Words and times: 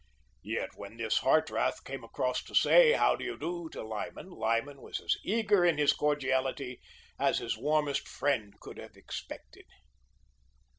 Yet, 0.41 0.69
when 0.73 0.97
this 0.97 1.19
Hartrath 1.19 1.83
came 1.83 2.03
across 2.03 2.41
to 2.45 2.55
say 2.55 2.93
"How 2.93 3.15
do 3.15 3.23
you 3.23 3.37
do" 3.37 3.69
to 3.69 3.83
Lyman, 3.83 4.31
Lyman 4.31 4.81
was 4.81 4.99
as 4.99 5.15
eager 5.23 5.63
in 5.63 5.77
his 5.77 5.93
cordiality 5.93 6.81
as 7.19 7.37
his 7.37 7.55
warmest 7.55 8.07
friend 8.07 8.59
could 8.59 8.79
have 8.79 8.95
expected. 8.97 9.67